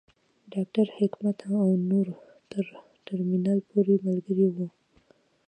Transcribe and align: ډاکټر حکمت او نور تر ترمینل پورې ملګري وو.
ډاکټر 0.53 0.85
حکمت 0.97 1.37
او 1.63 1.69
نور 1.89 2.07
تر 2.51 2.63
ترمینل 3.05 3.59
پورې 3.69 3.95
ملګري 4.07 4.47
وو. 4.55 4.67